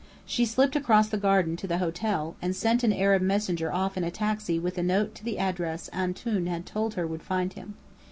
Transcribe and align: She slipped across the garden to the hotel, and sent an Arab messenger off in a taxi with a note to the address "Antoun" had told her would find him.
She 0.25 0.45
slipped 0.45 0.75
across 0.75 1.09
the 1.09 1.17
garden 1.19 1.55
to 1.57 1.67
the 1.67 1.77
hotel, 1.77 2.35
and 2.41 2.55
sent 2.55 2.83
an 2.83 2.91
Arab 2.91 3.21
messenger 3.21 3.71
off 3.71 3.95
in 3.97 4.03
a 4.03 4.09
taxi 4.09 4.57
with 4.57 4.79
a 4.79 4.81
note 4.81 5.13
to 5.13 5.23
the 5.23 5.37
address 5.37 5.89
"Antoun" 5.93 6.47
had 6.47 6.65
told 6.65 6.95
her 6.95 7.05
would 7.05 7.21
find 7.21 7.53
him. 7.53 7.75